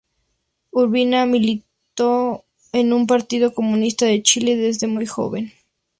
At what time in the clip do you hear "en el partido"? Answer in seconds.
2.73-3.53